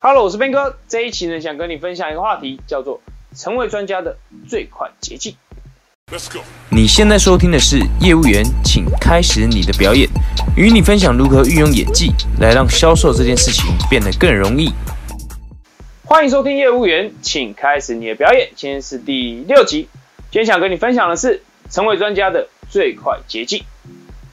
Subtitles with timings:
[0.00, 0.76] Hello，我是边哥。
[0.86, 3.00] 这一期呢，想跟你分享一个话题，叫做
[3.34, 4.16] 成为专家的
[4.48, 5.34] 最快捷径。
[6.12, 6.38] Let's go。
[6.70, 10.08] 你现在收听的是业务员，请开始你的表演，
[10.56, 14.72] 与你分享如何运用演技来让销售这件事情变得更容易。
[16.04, 18.50] 欢迎收听业务员，请开始你的表演。
[18.54, 19.88] 今天是第六集，
[20.30, 23.64] 今天想跟你分享的是成为专家的最快捷径。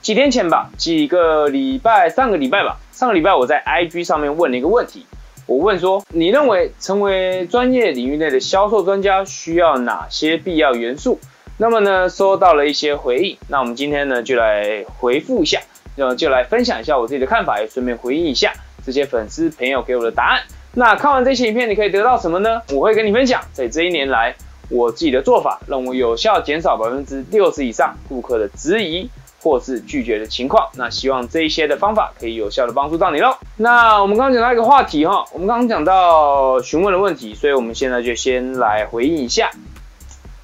[0.04, 5.07] 几天前吧，几个礼拜，上个礼拜吧，上个礼拜我在 IG 上面问了一个问题。
[5.48, 11.19] 我问说，你认为成为专业领域内的销售专家需要哪些必要元素？
[11.57, 13.38] 那么呢，收到了一些回应。
[13.47, 15.61] 那我们今天呢，就来回复一下，
[15.96, 20.42] 就就来分享一下我自己的看法，也顺便回应一下这些粉丝朋友给我的答案。
[20.74, 22.64] 那看完这些影片，你可以得到什么呢？
[22.74, 24.36] 我会跟你分享，在这一年来
[24.69, 29.11] 我自己的做法，让我有效减少百分之六十以上顾客的质疑。
[29.45, 33.38] 或是拒绝的情况，那希望这一些的方法可以有效的帮助到你喽。
[33.58, 39.52] 那我们刚刚讲到一个话题哈，我们刚刚讲到询问的问题，所以我们现在就先来回应一下。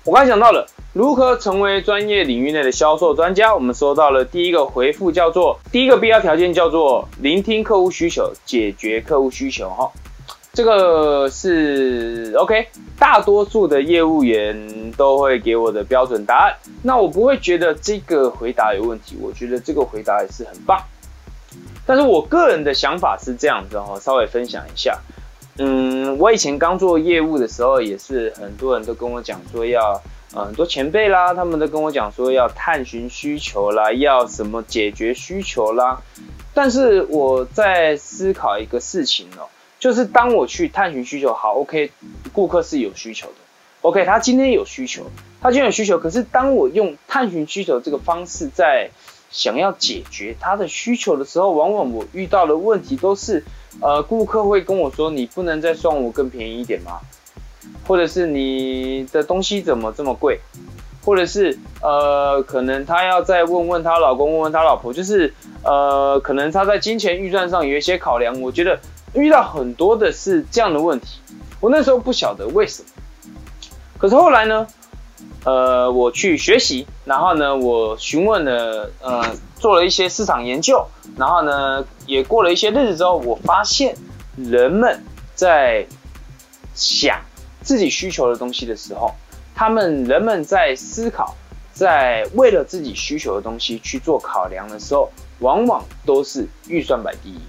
[0.06, 9.90] 我刚才讲到了如何成为专业领域内的销售专家，我们收到了第一个回复，叫做第一个必要条件叫做聆听客户需求，解决客户需求哈。
[10.54, 12.68] 这个是 OK，
[13.00, 20.78] 大多数的业务员都会给我的标准答案，那我不会觉得这个回答有问题，我觉得这个回答也是很棒。
[21.86, 25.00] 但是我个人的想法是这样子哈，稍微分享一下。
[25.58, 30.02] 嗯，我以前刚做业务的时候，也是很多人都跟我讲说要，
[30.34, 36.02] 呃，很多前辈啦，他们都跟我讲说要探寻需求啦，要什么解决需求啦。
[36.54, 39.48] 但是我在思考一个事情哦。
[39.82, 41.92] 就是当我去探寻需求，好，OK，
[42.32, 43.34] 顾客是有需求的
[43.82, 45.06] ，OK，他今天有需求，
[45.42, 48.92] 他今天有需求，可是当我用探寻需求这个方式在
[49.32, 53.44] 想要解决他的需求的时候，往往我遇到的问题都是，
[53.82, 57.00] 呃，顾客会跟我说，你不能再算我更便宜一点吗？
[57.88, 60.40] 或者是你的东西怎么这么贵？
[61.04, 65.34] 或者是呃，可能他要再问问他老公，问问他老婆，就是
[65.64, 68.80] 呃，可能他在金钱预算上有一些考量，我觉得。
[69.14, 71.20] 遇到很多的是这样的问题，
[71.60, 72.90] 我那时候不晓得为什么，
[73.98, 74.66] 可是后来呢，
[75.44, 80.86] 呃，我去学习，然后呢，我询问了，呃，做了一些市场研究，
[81.18, 83.96] 然后呢，也过了一些日子之后，我发现
[84.38, 85.04] 人们
[85.36, 85.86] 在
[86.74, 87.20] 想
[87.62, 89.14] 自己需求的东西的时候，
[89.54, 91.36] 他们人们在思考，
[91.74, 97.40] 在为了自己需求的东西去做考量的时候，往往都是预算摆第一。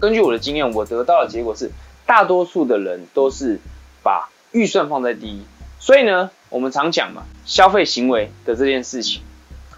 [0.00, 1.70] 根据我的经验，我得到的结果是，
[2.06, 3.58] 大多数的人都是
[4.02, 5.42] 把预算放在第一。
[5.80, 9.22] 所以呢，我们常讲嘛，消费行为的这件事情，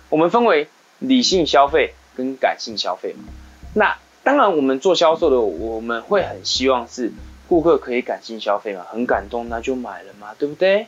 [0.09, 3.25] 我们分为理性消费跟感性消费嘛。
[3.75, 7.13] 那当然，我们做销售的，我们会很希望是
[7.49, 10.87] 顾客可以感性消费嘛，很感动，那就买了嘛，对不对？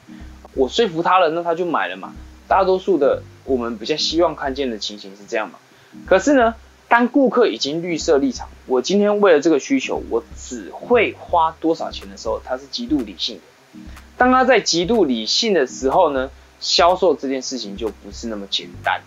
[0.55, 2.13] 我说服他了，那他就买了嘛。
[2.47, 5.59] 大多数的我们比较希望看见的情形是这样嘛。
[6.07, 6.55] 可是呢？
[6.93, 13.81] 当顾客已经绿色立场，我今天为了这个需求，我只会花多少钱的时候，他是极度理性的。
[14.19, 16.31] 当他在极度理性的时候呢，
[16.61, 19.01] 销售这件事情就不是那么简单，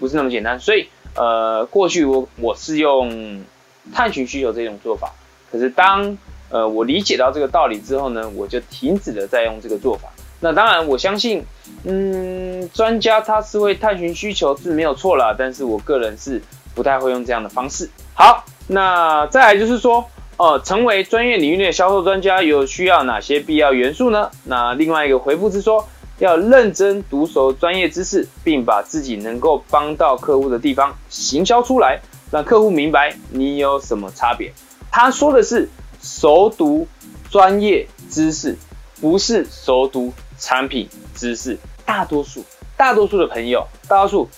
[0.00, 0.58] 不是那么简单。
[0.58, 3.44] 所以，呃，过去我我是用
[3.92, 5.12] 探寻需求这种做法，
[5.52, 6.16] 可是当
[6.48, 10.08] 呃我理解到这个道理之后呢，我就停止了再用这个做法。
[10.40, 11.44] 那当然，我相信，
[11.84, 16.40] 嗯，专家他是会探寻需求是没有错啦，但是我个人是。
[16.78, 17.90] 不太会用这样的方式。
[18.14, 24.30] 好，那再来就是说，呃，成为专业领域内的销售专家有需要哪些必要元素呢？
[24.44, 25.88] 那另外一个回复是说，
[26.20, 31.98] 要认真读熟专业知识，并把自己能够帮到客户的地方行销出来，
[32.30, 34.52] 让客户明白你有什么差别。
[34.88, 35.68] 他说的是
[36.00, 36.86] 熟读
[37.28, 38.56] 专业知识，
[39.00, 41.58] 不是熟读产品知识。
[41.84, 42.44] 大多数，
[42.76, 44.28] 大多数的朋友，大多数。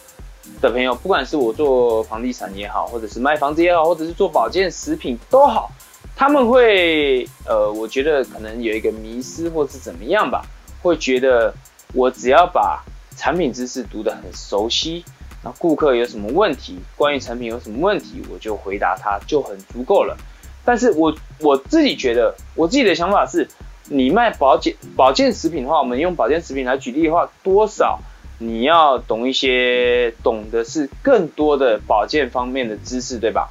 [0.61, 5.71] 的朋友，不管是我做房地产也好，或者是卖房子也好，或者是做保健食品都好，
[6.17, 10.43] 他们会呃，我觉得可能有一个迷失，或是怎么样吧，
[10.83, 11.55] 会觉得
[11.95, 12.83] 我只要把
[13.17, 15.05] 产品知识读得很熟悉，
[15.43, 20.17] 那顾客有什么问题，关于产品有什么问题，我就回答他就很足够了。
[20.65, 23.49] 但是我我自己觉得，我自己的想法是，
[23.89, 27.99] 你卖保健保健食品的话，我们用保健食品来举例的话，多少？
[28.43, 33.51] 你要懂一些，懂的是更多的保健方面的知识，对吧？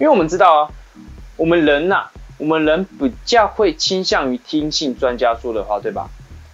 [0.00, 0.70] 因为我们知道啊，
[1.36, 2.08] 我们人呐，
[2.38, 6.08] 我们人比较会倾向于听信专家说的话，对吧？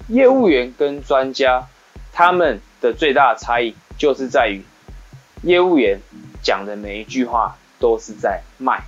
[0.09, 1.67] 业务员跟专家
[2.13, 4.63] 他们的最大的差异就是在于，
[5.43, 6.01] 业务员
[6.43, 8.83] 讲的每一句话都是在卖，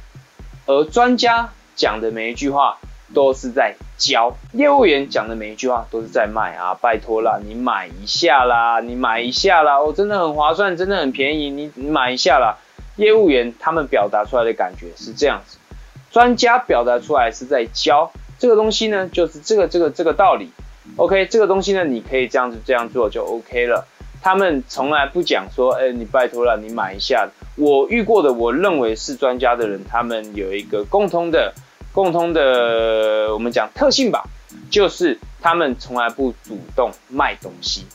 [0.66, 2.76] 而专家讲的每一句话
[3.14, 12.56] 都是在教，业务员讲的每一句话都是在卖啊，拜托啦，你买一下啦，你买一下啦，哦，真的很划算，真的很便宜，你你买一下啦。
[12.96, 15.58] 业务员他们表达出来的感觉是这样子，
[16.10, 20.50] 专家表达出来是在教这个东西呢，就是这个这个这个道理。
[20.96, 23.86] OK，这个东西呢，你可以这样子这样做就 OK 了。
[24.22, 27.28] 他们从来不讲说，哎，你拜托了，你买一下。
[27.56, 31.52] 我遇过的，我认为是专家的人，他们有一个共通的、
[31.96, 34.22] 共通的，我们讲特性吧，
[34.70, 37.86] 就是他们从来不主动卖东西，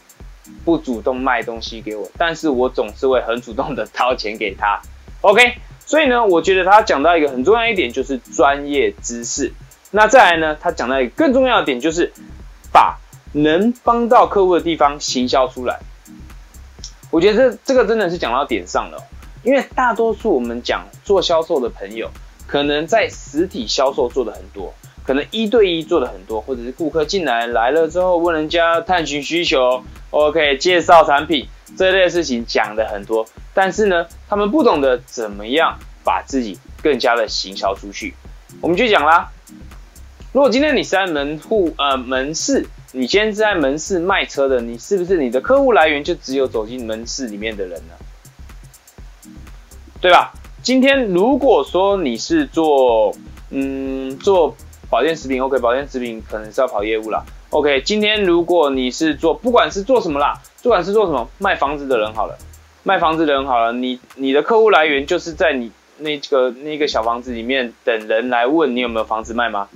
[0.66, 4.82] 不主动卖东西给我，但是我总是会很主动的掏钱给他。
[5.22, 5.54] OK，
[5.86, 9.54] 所以呢，我觉得他讲到一个很重要一点，就是专业知识。
[9.92, 12.12] 那再来呢，他讲到一个更重要的点，就是
[12.74, 12.98] 把
[13.34, 15.80] 能帮到客户的地方行销出来。
[17.12, 18.98] 我觉得这这个真的是讲到点上了，
[19.44, 22.10] 因为大多数我们讲做销售的朋友，
[22.52, 24.74] 可能在实体销售做的很多，
[25.06, 38.14] 可能一对一做的很多，或者是顾客进来来了之后问人家探寻需求，OK，介绍产品这类事情讲的很多，但是呢，他们不懂得怎么样把自己更加的行销出去。
[38.60, 39.32] 我们就讲啦，
[40.34, 42.68] 如果今天你是在门户呃门市。
[42.94, 47.94] 你今天是在门市卖车的，你是不是你的客户来源就只有走进门市里面的人呢？
[50.02, 50.34] 对吧？
[50.64, 53.16] 今天如果说你是做
[53.50, 54.56] 嗯做
[54.92, 57.24] 保健食品，OK，保健食品可能是要跑业务啦。
[57.50, 62.38] OK，今天如果你是做不管是做什么啦，不管是做什么卖房子的人好了，
[62.84, 69.68] 卖房子的人好了，你你的客户来源就是在你那个那个小房子里面等人来问你有没有房子卖吗？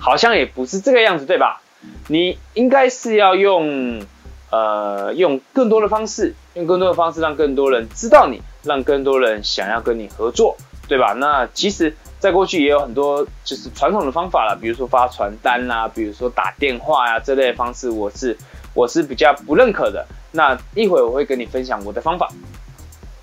[0.00, 1.62] 好像也不是这个样子，对吧？
[2.08, 4.02] 你应该是要用，
[4.50, 10.56] 呃，用更多的方式，用更多的方式让更多人知道你，让更多人想要跟你合作，
[10.86, 11.14] 对吧？
[11.14, 18.36] 那其实，在过去也有很多就是传统的方法了，比如说发传单啦，比如说打电话呀这类方式，我是
[18.74, 20.06] 我是比较不认可的。
[20.30, 22.28] 那一会我会跟你分享我的方法。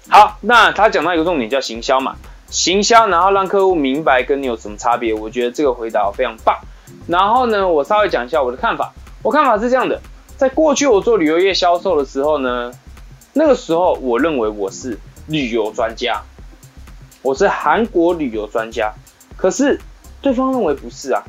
[0.09, 2.15] 好，那他讲到一个重点叫行销嘛，
[2.49, 6.57] 行销，然后让客户明白跟你有什么差别，我觉得这个回答非常棒。
[7.07, 8.91] 然后呢，我稍微讲一下我的看法。
[9.21, 10.01] 我看法是这样的，
[10.37, 12.71] 在过去我做旅游业销售的时候呢，
[13.33, 16.21] 那个时候我认为我是旅游专家，
[17.21, 18.93] 我是韩国旅游专家。
[19.35, 19.79] 可是
[20.21, 21.23] 对方认为不是啊，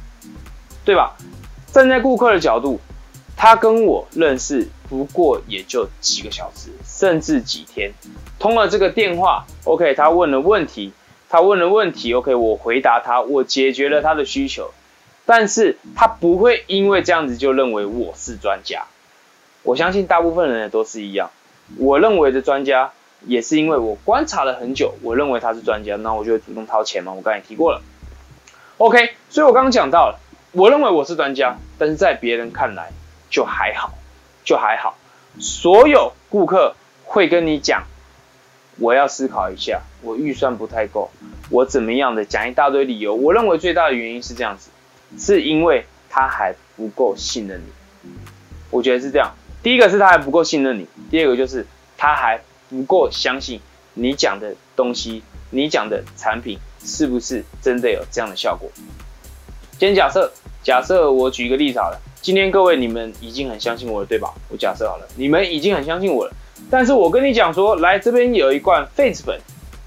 [0.84, 1.16] 对吧？
[1.72, 2.78] 站在顾客的角度，
[3.36, 7.92] 他跟我认识不过也就几个小时，甚至几天，
[8.38, 10.92] 通了这个电话，OK，他问了问题，
[11.28, 14.72] 他问了问题，OK，我回答他，我解决了他的需求。
[15.24, 18.84] 但是他不会因为这样子就认为我是专家，
[19.64, 21.30] 我相信大部分人都是一样。
[21.78, 22.92] 我认为的专家
[23.26, 27.12] 也是因为我观察了很久，我认为他是专家，那我就会主动掏钱嘛。
[27.12, 27.82] 我刚才提过了
[28.78, 30.18] ，OK，所以我刚刚讲到了，
[30.52, 32.90] 我认为我是专家，但是在别人看来
[33.28, 33.92] 就还好，
[34.44, 34.96] 就还好。
[35.38, 36.74] 所有顾客
[37.04, 37.84] 会跟你讲，
[38.78, 41.10] 我要思考一下，我预算不太够，
[41.50, 43.14] 我怎么样的讲一大堆理由。
[43.14, 44.70] 我认为最大的原因是这样子。
[45.16, 48.10] 是因为他还不够信任你，
[48.70, 49.30] 我觉得是这样。
[49.62, 51.64] 第一个是他还不够信任你，第二个就是
[51.96, 53.60] 他还不过相信
[53.94, 58.70] 你讲的东西，你讲的产品是不是真的有这样的效果。
[59.78, 64.32] 今天假设，假设我举一个例子好了，今天各位你们已经很相信我了，对吧？
[64.48, 66.32] 我假设好了，你们已经很相信我了，
[66.70, 69.38] 但是我跟你讲说，来这边有一罐痱子粉，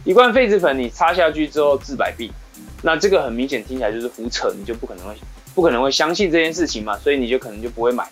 [0.04, 2.32] 一罐痱子粉你擦下去之后治百病。
[2.82, 5.14] 那这个很明显听起来就是胡扯，你就不可能会
[5.54, 8.08] 不可能会相信这件事情嘛，所以你就可能就不会买。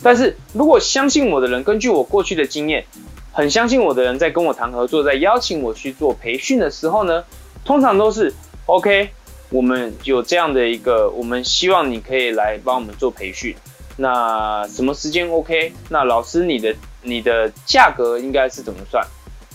[0.00, 2.84] 但是如果相信我的人，根据我过去的经验，
[3.32, 7.24] 很相信我的人在跟我谈合作，在邀请我去做培训的时候呢，
[7.64, 8.32] 通常都是
[8.66, 9.10] OK，
[9.50, 13.56] 我们有这样的一个，我们希望你可以来帮我们做培训。
[13.96, 15.72] 那什么时间 OK？
[15.88, 19.04] 那老师你的你的价格应该是怎么算？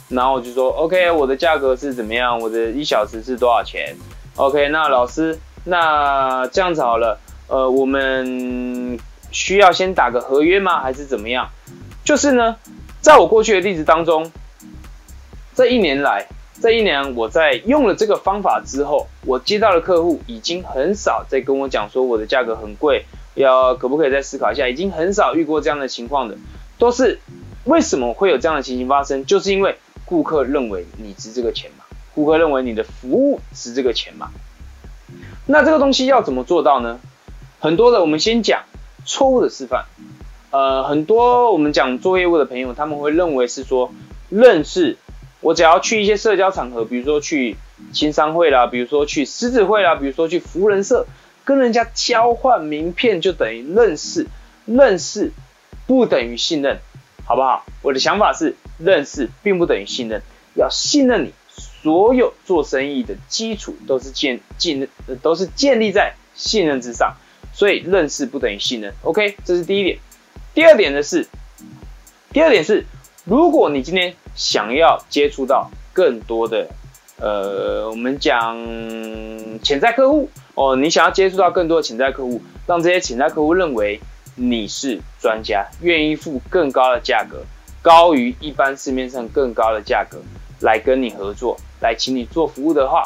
[0.10, 2.40] 然后我就说，OK，我的价格是怎么样？
[2.40, 3.96] 我的一小时是多少钱
[4.36, 8.98] ？OK，那老师，那这样子好了，呃，我们
[9.32, 10.82] 需要先打个合约吗？
[10.82, 11.50] 还是怎么样？
[12.06, 12.56] 就是呢，
[13.08, 14.30] 在我过去的例子当中，
[15.56, 16.28] 这一年来，
[16.62, 24.68] 这一年我在用了这个方法之后，我接到的客户已经很少在跟我讲说我的价格很贵，要可不可以再思考一下？
[24.68, 26.36] 已经很少遇过这样的情况的，
[26.78, 27.22] 都是
[27.64, 29.26] 为什么会有这样的情形发生？
[29.26, 29.78] 就是因为。
[30.04, 31.86] 顾客认为你值这个钱嘛？
[32.14, 34.32] 顾客认为你的服务值这个钱嘛？
[35.46, 37.00] 那这个东西要怎么做到呢？
[37.60, 38.64] 很多的，我们先讲
[39.06, 39.86] 错误的示范。
[40.58, 43.94] 呃，很多我们讲做业务的朋友，他们会认为是说，
[44.30, 44.98] 认识
[45.40, 47.56] 我只要去一些社交场合，比如说去
[47.94, 51.06] 青商会啦，比如说去狮子会啦，比如说去福人社，
[51.46, 54.26] 跟人家交换名片就等于认识，
[54.66, 55.32] 认识
[55.86, 56.80] 不等于信任，
[57.24, 57.64] 好不好？
[57.84, 60.24] 我的想法是，认识并不等于信任，
[60.56, 64.90] 要信任你，所有做生意的基础都是建建
[65.22, 67.16] 都是建立在信任之上，
[67.54, 68.92] 所以认识不等于信任。
[69.04, 70.00] OK，这是第一点。
[70.58, 71.28] 第二点的是，
[72.34, 72.84] 第二点是，
[73.26, 76.68] 如果你今天想要接触到更多的，
[77.18, 78.58] 呃，我们讲
[79.62, 84.02] 潜在客户哦，你想要接触到更多的潜在客户，让这些潜在客户认为
[84.34, 87.44] 你是专家，愿意付更高的价格，
[87.84, 90.18] 高于一般市面上更高的价格
[90.62, 93.04] 来跟你合作，来请你做服务的话，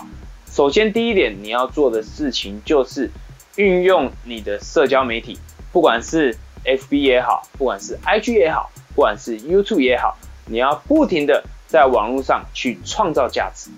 [0.49, 3.11] 首先第一点你要做的事情就是
[3.57, 5.37] 运用你的社交媒体，
[5.73, 13.69] 不管是 FB 也好，不管是 IG 也好，不管是 YouTube 也好，你要不停的在网络上去创造价值。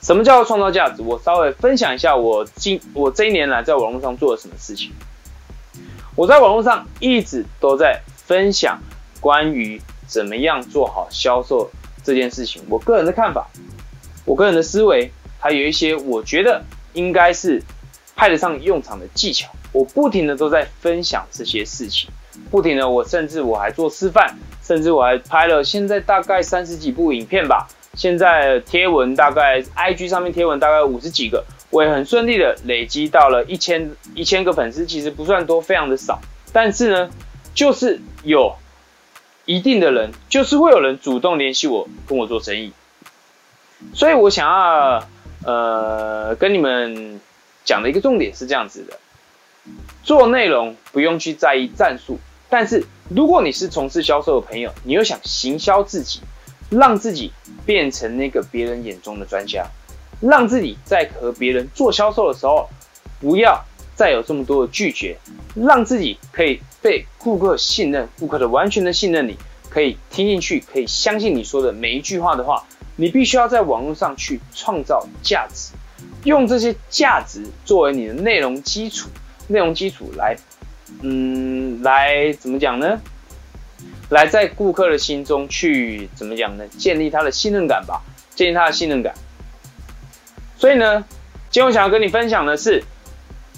[0.00, 1.02] 什么叫做创造价值？
[1.02, 4.92] 我稍微分享一下我今我这一年来在网络上做了什么事情。
[6.14, 8.80] 我在网络上一直都在分享
[9.20, 11.70] 关于怎么样做好销售
[12.04, 12.62] 这件事情。
[12.68, 13.48] 我个人的看法，
[14.24, 17.62] 我个人的思维，还有一些我觉得应该是
[18.14, 19.50] 派得上用场的技巧。
[19.72, 22.10] 我不停的都在分享这些事情，
[22.50, 27.68] 不停的，我甚至我还做示范，甚至我还拍了现在大概三十几部影片吧。
[27.94, 36.20] 现在贴文大概 IG 上面贴文大概五十几个，我也很顺利的累积到了一千一千个粉丝，其实不算多，非常的少。
[36.52, 37.10] 但是呢，
[37.54, 38.54] 就是有
[39.46, 42.72] 一定的人，就是会有人主动联系我，跟我做生意。
[43.94, 45.04] 所以我想要
[45.44, 47.20] 呃跟你们
[47.64, 48.98] 讲的一个重点是这样子的。
[50.02, 56.20] 做内容不用去在意战术，但是如果你是从事销售的朋友，你又想行销自己，
[56.70, 57.30] 让自己
[57.66, 59.66] 变成那个别人眼中的专家，
[60.20, 62.68] 让自己在和别人做销售的时候，
[63.20, 63.62] 不要
[63.94, 65.18] 再有这么多的拒绝，
[65.54, 69.36] 让自己可以被顾客信任，顾客的完全的信任你，
[69.68, 72.64] 可以听进去，可以相信你说的每一句话的话，
[72.96, 75.72] 你必须要在网络上去创造价值，
[76.24, 79.10] 用这些价值作为你的内容基础。
[79.48, 80.36] 内容基础来，
[81.02, 83.00] 嗯，来怎么讲呢？
[84.10, 86.66] 来在顾客的心中去怎么讲呢？
[86.68, 88.02] 建立他的信任感吧，
[88.34, 89.14] 建立他的信任感。
[90.56, 91.04] 所以呢，
[91.50, 92.82] 今天我想要跟你分享的是，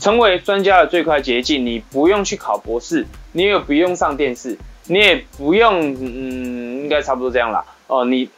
[0.01, 1.65] 成为专家的最快捷径。
[1.65, 7.65] 你不用去考博士，你也不用上电视，你也不用，嗯，应该差不多这样啦。
[7.87, 8.29] 哦，你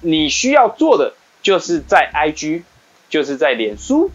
[0.00, 2.62] 你需要做的就是在 IG，
[3.08, 4.10] 就是在脸书，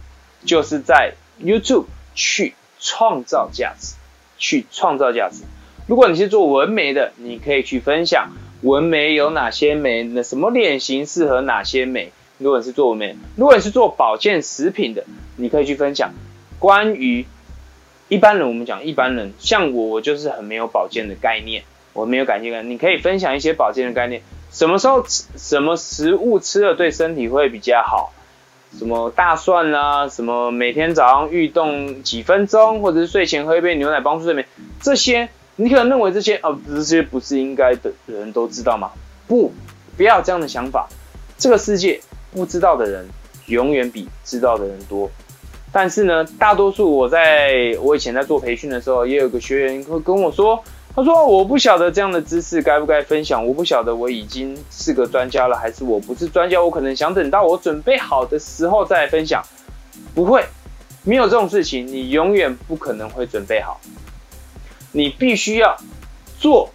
[0.45, 1.85] 就是在 YouTube
[2.15, 2.55] 去。
[2.79, 3.95] 创造价值，
[4.37, 5.43] 去创造价值。
[5.87, 8.29] 如果你是做纹眉的，你可以去分享
[8.61, 12.11] 纹眉有哪些眉，那什么脸型适合哪些眉。
[12.37, 15.03] 如果你是做纹眉，如果你是做保健食品的，
[15.35, 16.13] 你可以去分享
[16.57, 17.25] 关于
[18.07, 18.47] 一般人。
[18.47, 22.69] 我们讲一般人，像我，我就是很没有保健的概念，我没有感觉感。
[22.69, 24.21] 你可以分享一些保健的概念，
[24.51, 28.13] 什么时候吃什么食物吃了对身体会比较好。
[28.77, 34.45] 什么大蒜啦，什么每天早上运动几分钟，或者是睡前喝一杯牛奶帮助睡眠，
[34.81, 38.91] 这些你可能认为这些哦，这些不是应该的人都知道吗？
[39.27, 39.51] 不，
[39.97, 40.87] 不要有这样的想法。
[41.37, 41.99] 这个世界
[42.31, 43.07] 不知道的人
[43.47, 45.09] 永远比知道的人多。
[45.71, 50.63] 但是呢，大多数我在我以前在做培训的时候，也有个学员会跟我说。
[50.99, 56.61] 他说：“我不晓得这样的知识该不该分享，我不晓得我已经是个专家了，还是我不是专家。
[56.61, 59.41] 我可能想等到我准备好的时候再来分享。
[60.13, 60.43] 不会，
[61.03, 63.79] 没有这种事情，你永远不可能会准备好。
[64.91, 65.77] 你必须要
[66.37, 66.69] 做，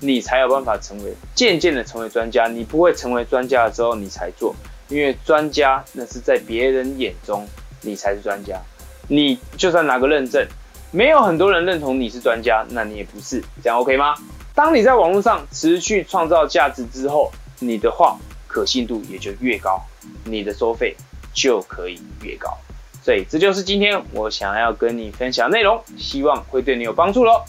[0.00, 2.46] 你才有办法成为渐渐的成为专家。
[2.46, 4.56] 你不会成为专家了之后你才做，
[4.88, 7.46] 因为专家那是在别人眼中
[7.82, 8.58] 你才是专家。
[9.06, 10.42] 你就算拿个认证。”
[10.90, 14.14] 没有很多人认同你是专家，那你也不是，这样 OK 吗？
[14.54, 18.16] 当你在网络上持续创造价值之后，你的话
[18.46, 19.82] 可信度也就越高，
[20.24, 20.96] 你的收费
[21.34, 22.56] 就可以越高。
[23.02, 27.44] 所以这就是今天我想要跟你分享内容，希望会对你有帮助喽。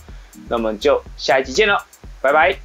[0.50, 1.86] 那么就下一集见了，
[2.22, 2.58] 拜拜。